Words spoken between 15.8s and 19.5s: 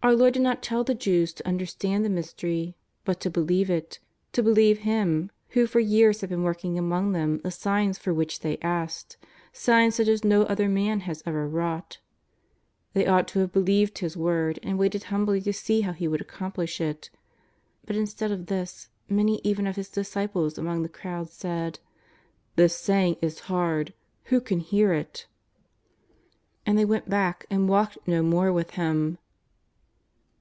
how He would accomplish it. But instead of this many